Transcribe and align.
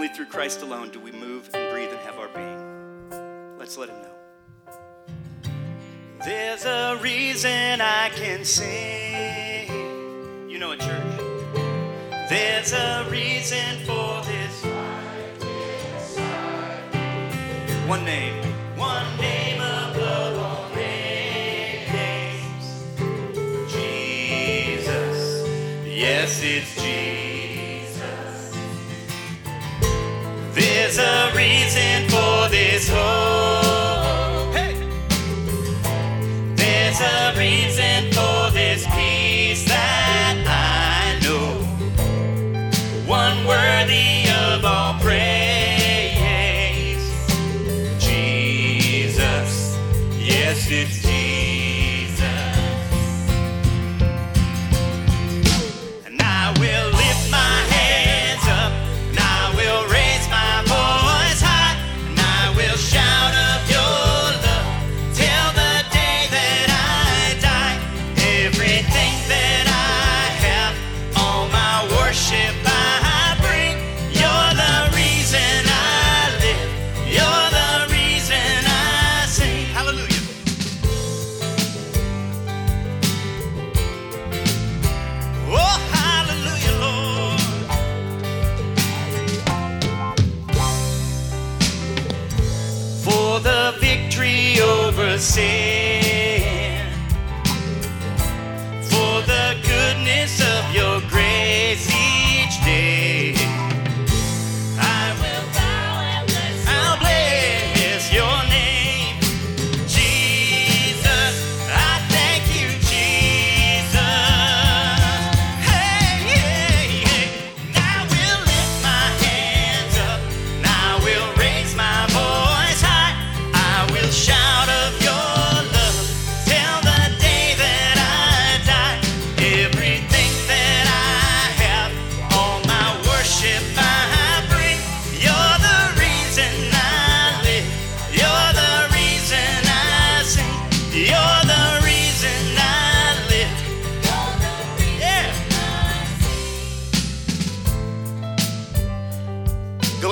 Only 0.00 0.14
through 0.14 0.28
Christ 0.32 0.62
alone 0.62 0.88
do 0.88 0.98
we 0.98 1.12
move 1.12 1.50
and 1.52 1.70
breathe 1.74 1.90
and 1.90 1.98
have 1.98 2.18
our 2.18 2.28
being. 2.28 3.58
Let's 3.58 3.76
let 3.76 3.90
Him 3.90 3.96
know. 4.00 4.16
There's 6.24 6.64
a 6.64 6.98
reason 7.02 7.82
I 7.82 8.08
can 8.14 8.42
sing. 8.46 9.68
You 10.48 10.58
know 10.58 10.72
it, 10.72 10.80
church. 10.80 11.20
There's 12.30 12.72
a 12.72 13.06
reason 13.10 13.84
for 13.84 14.22
this. 14.24 14.64
One 17.86 18.02
name. 18.02 18.42
One 18.78 19.16
name 19.18 19.60
above 19.60 20.38
all 20.38 20.74
names. 20.74 22.64
Jesus. 23.70 25.46
Yes, 25.86 26.40
it's 26.42 26.79
There's 30.92 31.06
a 31.06 31.32
reason 31.36 32.08
for 32.08 32.48
this 32.48 32.88
hope. 32.88 34.52
Hey! 34.52 34.74
There's 36.56 37.00
a 37.00 37.32
reason 37.38 38.10
for 38.10 38.50
this 38.50 38.84
peace 38.86 39.64
that 39.68 40.42
I 40.48 41.20
know. 41.22 41.62
One 43.06 43.46
worthy 43.46 44.28
of 44.30 44.64
all 44.64 44.94
praise. 44.98 45.38
Jesus. 48.00 49.78
Yes, 50.18 50.66
it's 50.72 51.09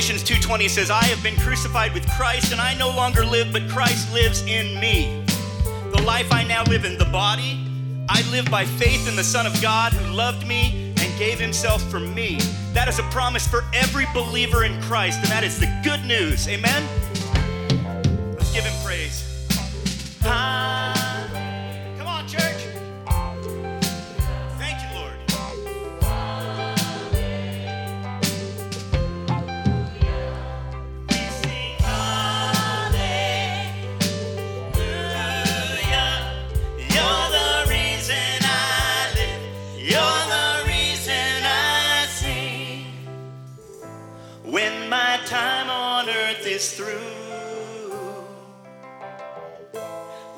Galatians 0.00 0.22
2:20 0.22 0.66
says, 0.66 0.90
"I 0.90 1.04
have 1.04 1.22
been 1.22 1.36
crucified 1.36 1.92
with 1.92 2.08
Christ, 2.12 2.52
and 2.52 2.60
I 2.60 2.72
no 2.72 2.88
longer 2.88 3.22
live, 3.22 3.52
but 3.52 3.68
Christ 3.68 4.10
lives 4.14 4.40
in 4.40 4.80
me. 4.80 5.22
The 5.92 6.00
life 6.00 6.32
I 6.32 6.42
now 6.42 6.62
live 6.62 6.86
in 6.86 6.96
the 6.96 7.04
body, 7.04 7.60
I 8.08 8.22
live 8.30 8.50
by 8.50 8.64
faith 8.64 9.06
in 9.06 9.14
the 9.14 9.22
Son 9.22 9.44
of 9.44 9.60
God 9.60 9.92
who 9.92 10.14
loved 10.14 10.46
me 10.46 10.94
and 10.98 11.18
gave 11.18 11.38
himself 11.38 11.82
for 11.90 12.00
me." 12.00 12.40
That 12.72 12.88
is 12.88 12.98
a 12.98 13.02
promise 13.10 13.46
for 13.46 13.62
every 13.74 14.06
believer 14.14 14.64
in 14.64 14.80
Christ, 14.84 15.18
and 15.18 15.28
that 15.28 15.44
is 15.44 15.58
the 15.58 15.66
good 15.84 16.02
news. 16.06 16.48
Amen. 16.48 16.88
Is 46.60 46.72
through, 46.72 46.84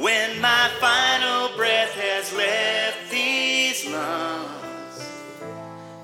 when 0.00 0.40
my 0.40 0.70
final 0.78 1.56
breath 1.56 1.92
has 1.94 2.32
left 2.36 3.10
these 3.10 3.84
lungs, 3.86 4.96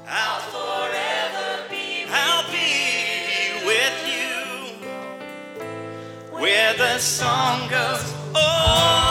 I'll 0.08 0.40
forever 0.56 1.68
be. 1.70 2.06
I'll 2.10 2.50
be 2.50 3.64
with 3.70 3.98
you 4.16 4.34
where 6.40 6.74
the 6.74 6.98
song 6.98 7.68
goes. 7.68 8.12
Oh. 8.34 9.09